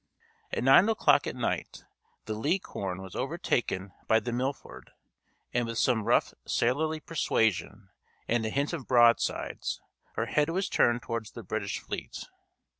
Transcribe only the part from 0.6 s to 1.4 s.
nine o'clock at